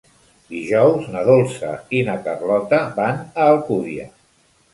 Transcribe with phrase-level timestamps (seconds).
[0.53, 4.09] Dijous na Dolça i na Carlota van a Alcúdia.